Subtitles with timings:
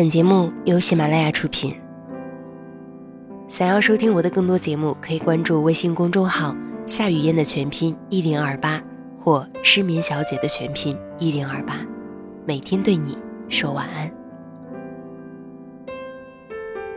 [0.00, 1.76] 本节目由喜马拉雅出品。
[3.46, 6.56] 想要收听我的更多节目，可以关注微信公众号
[6.88, 8.82] “夏雨嫣”的全拼一零二八
[9.18, 11.86] 或“失眠小姐”的全拼一零二八，
[12.46, 13.14] 每天对你
[13.50, 14.10] 说晚安。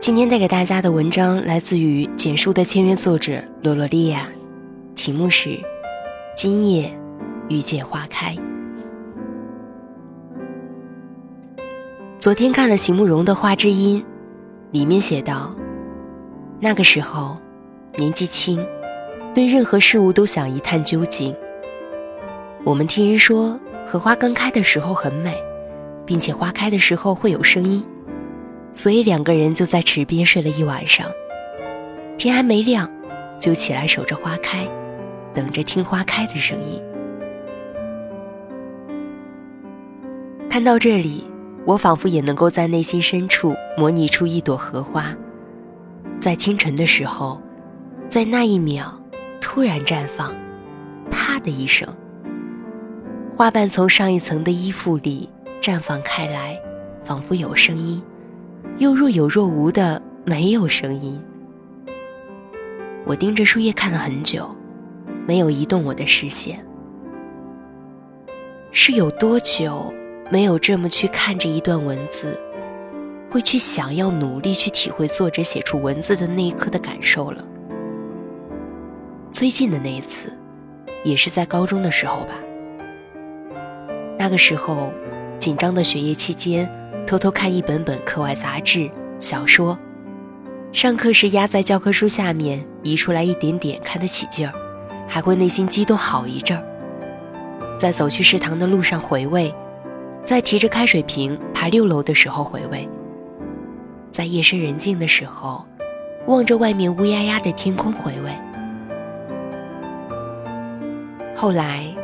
[0.00, 4.26] 今天带给大家的文章来自于简书的签约作者罗罗莉亚，
[4.94, 5.50] 题目是
[6.34, 6.98] 《今夜
[7.50, 8.34] 遇见花开》。
[12.24, 14.02] 昨天看了席慕容的《花之音》，
[14.72, 15.54] 里面写道
[16.58, 17.36] ：“那个时候，
[17.98, 18.66] 年纪轻，
[19.34, 21.36] 对任何事物都想一探究竟。
[22.64, 25.36] 我们听人说，荷花刚开的时候很美，
[26.06, 27.84] 并且花开的时候会有声音，
[28.72, 31.06] 所以两个人就在池边睡了一晚上。
[32.16, 32.90] 天还没亮，
[33.38, 34.66] 就起来守着花开，
[35.34, 36.82] 等着听花开的声音。
[40.48, 41.26] 看到这里。”
[41.66, 45.16] 我仿佛也能够在内心深处模拟出一朵荷花，
[46.20, 47.40] 在清晨的时候，
[48.08, 49.00] 在那一秒
[49.40, 50.34] 突然绽放，
[51.10, 51.88] 啪的一声，
[53.34, 55.26] 花瓣从上一层的衣服里
[55.58, 56.60] 绽放开来，
[57.02, 58.02] 仿佛有声音，
[58.76, 61.18] 又若有若无的没有声音。
[63.06, 64.54] 我盯着树叶看了很久，
[65.26, 66.62] 没有移动我的视线，
[68.70, 69.90] 是有多久？
[70.30, 72.38] 没有这么去看着一段文字，
[73.30, 77.44] 会去想要努力去体会作者写出文字的那一刻的感受了。
[79.30, 80.32] 最近的那一次，
[81.04, 82.32] 也是在高中的时候吧。
[84.18, 84.92] 那个时候，
[85.38, 86.68] 紧张的学业期间，
[87.06, 89.78] 偷偷看一本本课外杂志、小说，
[90.72, 94.54] 上课时压在教科书下面移出来一点点，看得起劲儿，
[95.06, 96.64] 还会内心激动好一阵儿。
[97.78, 99.54] 在走去食堂的路上回味。
[100.24, 102.88] 在提着开水瓶爬六楼的时候回味，
[104.10, 105.64] 在夜深人静的时候，
[106.26, 108.30] 望着外面乌压压的天空回味。
[111.36, 111.94] 后来，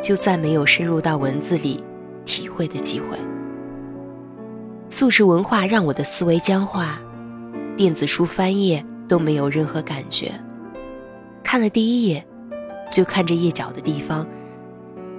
[0.00, 1.84] 就再没有深入到文字里
[2.24, 3.18] 体会的机会。
[4.88, 6.98] 素食文化让我的思维僵化，
[7.76, 10.32] 电子书翻页都没有任何感觉。
[11.42, 12.24] 看了第一页，
[12.90, 14.26] 就看着页角的地方，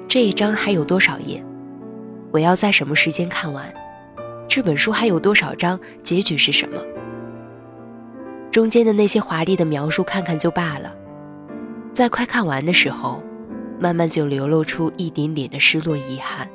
[0.07, 1.43] 这一章还有多少页？
[2.35, 3.73] 我要在什么时间看完？
[4.45, 5.79] 这本书还有多少章？
[6.03, 6.81] 结局是什么？
[8.51, 10.93] 中间的那些华丽的描述看看就罢了，
[11.93, 13.23] 在快看完的时候，
[13.79, 16.49] 慢慢就流露出一点点的失落、遗憾，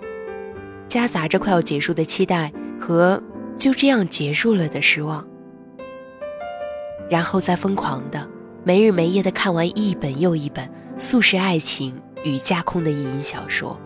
[0.86, 3.22] 夹杂着快要结束的期待和
[3.56, 5.26] 就这样结束了的失望，
[7.08, 8.28] 然后再疯狂的
[8.64, 13.80] 没日没夜的看完一本又一本速食爱情与架空的意淫小说。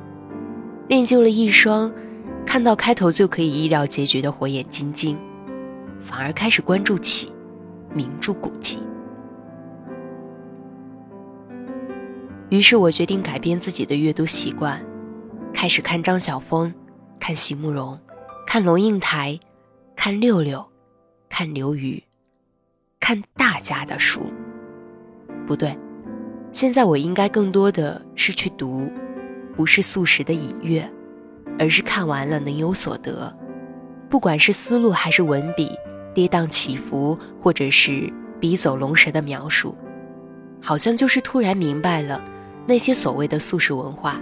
[0.88, 1.92] 练就了一双
[2.44, 5.18] 看到开头就可以意料结局的火眼金睛，
[6.02, 7.32] 反而开始关注起
[7.94, 8.82] 名著古籍。
[12.50, 14.80] 于是我决定改变自己的阅读习惯，
[15.52, 16.72] 开始看张晓峰，
[17.18, 17.98] 看席慕容，
[18.46, 19.40] 看龙应台，
[19.96, 20.64] 看六六，
[21.28, 22.00] 看刘瑜，
[23.00, 24.20] 看大家的书。
[25.46, 25.76] 不对，
[26.52, 28.88] 现在我应该更多的是去读。
[29.56, 30.88] 不是素食的隐约，
[31.58, 33.34] 而是看完了能有所得。
[34.08, 35.70] 不管是思路还是文笔，
[36.14, 39.76] 跌宕起伏，或者是笔走龙蛇的描述，
[40.62, 42.22] 好像就是突然明白了
[42.66, 44.20] 那些所谓的素食文化，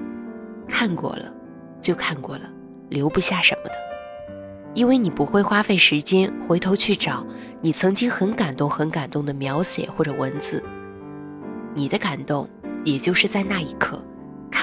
[0.68, 1.32] 看过了
[1.80, 2.50] 就看过了，
[2.88, 3.74] 留不下什么的。
[4.74, 7.26] 因为你不会花费时间回头去找
[7.60, 10.64] 你曾经很感动、很感动的描写或者文字，
[11.74, 12.48] 你的感动
[12.82, 14.02] 也就是在那一刻。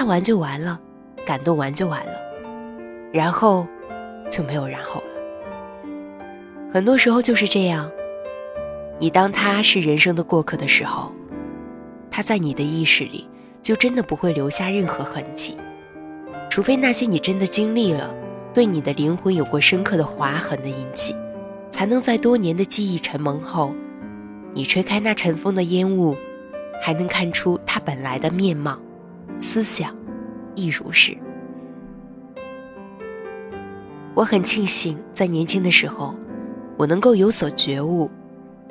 [0.00, 0.80] 看完就完了，
[1.26, 2.12] 感动完就完了，
[3.12, 3.66] 然后
[4.30, 5.90] 就没有然后了。
[6.72, 7.90] 很多时候就是这样，
[8.98, 11.12] 你当他是人生的过客的时候，
[12.10, 13.28] 他在你的意识里
[13.60, 15.58] 就真的不会留下任何痕迹，
[16.48, 18.10] 除非那些你真的经历了，
[18.54, 21.14] 对你的灵魂有过深刻的划痕的印记，
[21.70, 23.74] 才能在多年的记忆沉蒙后，
[24.54, 26.16] 你吹开那尘封的烟雾，
[26.80, 28.80] 还能看出他本来的面貌。
[29.42, 29.96] 思想
[30.54, 31.16] 亦如是。
[34.14, 36.14] 我很庆幸，在年轻的时候，
[36.76, 38.10] 我能够有所觉悟，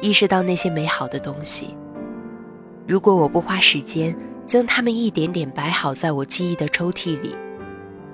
[0.01, 1.75] 意识到那些美好的东西。
[2.87, 4.15] 如果我不花时间
[4.45, 7.35] 将它们一点点摆好在我记忆的抽屉里，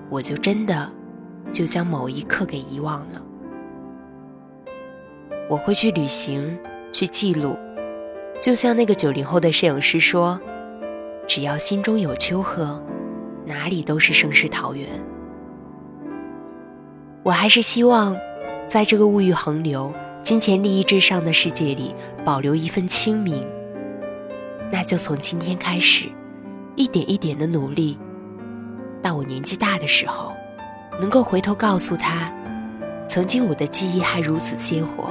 [0.10, 0.92] 我就真的
[1.52, 3.22] 就将某一刻给遗忘了。
[5.50, 6.58] 我会去旅行，
[6.92, 7.58] 去记录，
[8.42, 10.40] 就像那个九零后的摄影师说。
[11.28, 12.80] 只要心中有丘壑，
[13.46, 14.90] 哪里都是盛世桃源。
[17.24, 18.16] 我还是希望
[18.68, 21.94] 在这个物欲横流、金钱利益至上的世界里，
[22.24, 23.44] 保留一份清明，
[24.72, 26.10] 那就从今天开始，
[26.76, 27.98] 一点一点的努力，
[29.02, 30.34] 到我年纪大的时候，
[31.00, 32.32] 能够回头告诉他，
[33.08, 35.10] 曾经我的记忆还如此鲜活，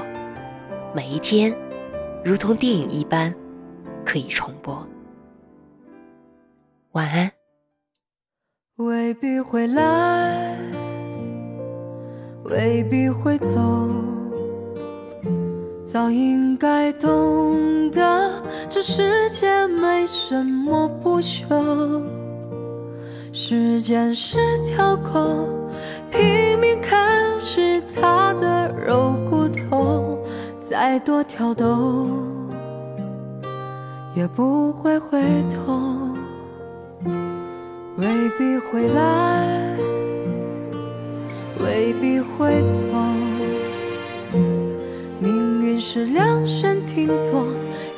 [0.94, 1.52] 每一天，
[2.24, 3.34] 如同电影一般，
[4.04, 4.86] 可以重播。
[6.92, 7.43] 晚安。
[9.04, 10.56] 未必会来，
[12.44, 13.60] 未必会走，
[15.84, 18.32] 早应该懂得，
[18.66, 22.02] 这世界没什么不朽。
[23.30, 25.50] 时间是条狗，
[26.10, 26.98] 拼命啃
[27.38, 30.18] 食它的肉骨头，
[30.58, 32.08] 再多挑逗，
[34.14, 35.20] 也不会回
[35.50, 36.03] 头。
[38.04, 39.48] 未必会来，
[41.60, 42.84] 未必会走。
[45.18, 47.46] 命运是量身定做，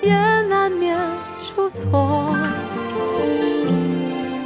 [0.01, 0.13] 也
[0.43, 0.97] 难免
[1.41, 2.37] 出错。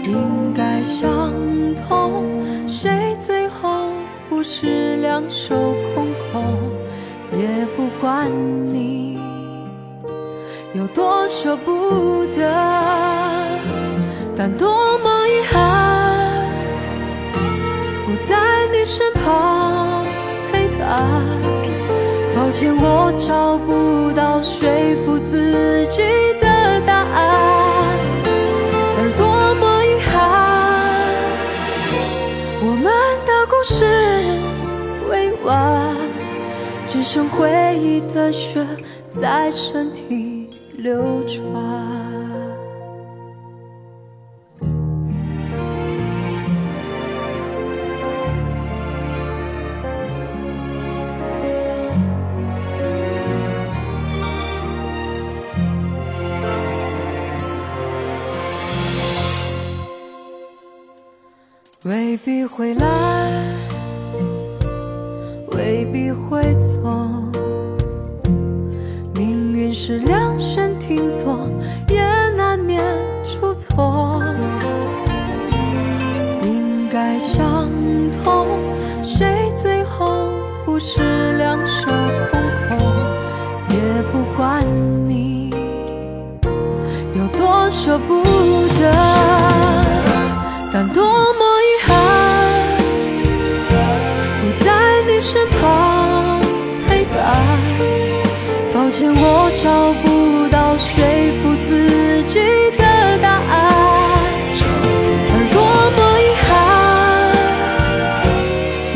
[0.02, 1.30] 应该相
[1.86, 2.24] 同，
[2.66, 3.90] 谁最后
[4.30, 6.56] 不是两手空空？
[7.38, 8.30] 也不管
[8.72, 9.20] 你
[10.72, 12.50] 有多舍不得，
[14.34, 14.89] 但多
[22.50, 24.69] 抱歉，我找不到说
[25.05, 26.02] 服自己
[26.41, 27.97] 的答案，
[28.99, 30.19] 而多么遗憾，
[32.61, 32.91] 我们
[33.25, 33.87] 的故事
[35.08, 35.94] 未完，
[36.88, 37.49] 只剩回
[37.81, 38.67] 忆的血
[39.08, 42.19] 在身体流转。
[61.85, 63.31] 未必会来，
[65.53, 66.79] 未必会走。
[69.15, 71.49] 命运是量身定做，
[71.88, 72.03] 也
[72.37, 72.85] 难免
[73.25, 74.23] 出错。
[76.43, 77.67] 应该相
[78.23, 78.47] 同，
[79.03, 80.35] 谁最后
[80.67, 81.87] 不是两手
[82.31, 82.79] 空空？
[83.71, 84.62] 也不管
[85.09, 85.49] 你
[87.15, 88.23] 有多舍不
[88.79, 88.93] 得，
[90.71, 91.50] 但多么。
[98.90, 101.00] 抱歉，我找不到说
[101.40, 102.40] 服自己
[102.76, 102.82] 的
[103.22, 103.48] 答案，
[105.31, 105.62] 而多
[105.94, 106.50] 么遗憾，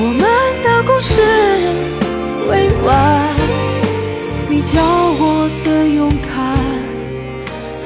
[0.00, 0.19] 我们
[0.64, 1.12] 的故事
[2.50, 2.52] 未
[2.82, 2.91] 完。
[4.49, 6.35] 你教我的勇敢，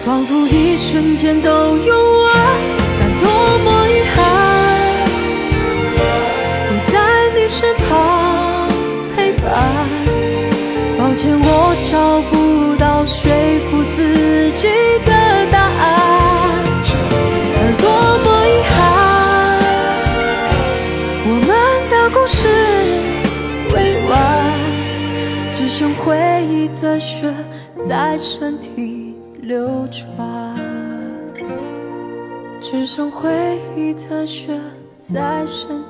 [0.03, 2.33] 仿佛一瞬间都用完，
[2.99, 3.29] 但多
[3.65, 4.19] 么遗憾，
[6.69, 6.97] 不在
[7.37, 7.87] 你身旁。
[9.15, 9.47] 陪伴
[11.19, 13.29] 歉，我找不到说
[13.67, 14.69] 服自己
[15.05, 15.11] 的
[15.51, 15.85] 答案，
[17.59, 17.91] 而多
[18.23, 18.79] 么遗憾，
[21.27, 21.51] 我们
[21.91, 22.39] 的故事
[23.75, 23.77] 未
[24.09, 24.15] 完，
[25.53, 26.07] 只剩回
[26.49, 27.35] 忆的血
[27.89, 30.55] 在身体流转，
[32.61, 34.61] 只剩回忆的血
[34.97, 35.83] 在身